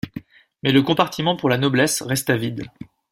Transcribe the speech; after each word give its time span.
Mais 0.63 0.71
le 0.71 0.81
compartiment 0.81 1.35
pour 1.37 1.47
la 1.47 1.59
noblesse 1.59 2.01
resta 2.01 2.35
vide. 2.35 2.63